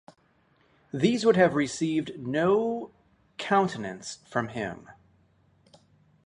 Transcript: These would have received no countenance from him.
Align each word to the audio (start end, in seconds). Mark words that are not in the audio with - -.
These 0.91 1.25
would 1.27 1.35
have 1.35 1.53
received 1.53 2.17
no 2.17 2.89
countenance 3.37 4.17
from 4.27 4.47
him. 4.47 4.89